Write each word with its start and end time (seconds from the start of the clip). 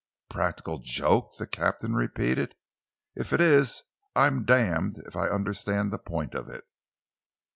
"A 0.31 0.33
practical 0.33 0.79
joke!" 0.79 1.35
the 1.37 1.45
captain 1.45 1.93
repeated. 1.93 2.55
"If 3.13 3.33
it 3.33 3.39
is 3.39 3.83
I'm 4.15 4.45
damned 4.45 4.97
if 5.05 5.15
I 5.15 5.27
understand 5.29 5.93
the 5.93 5.99
point 5.99 6.33
of 6.33 6.49
it!" 6.49 6.63